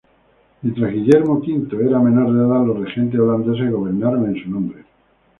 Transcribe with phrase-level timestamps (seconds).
[0.63, 4.83] Mientras Guillermo V era menor de edad, los regentes holandeses gobernaron en su nombre.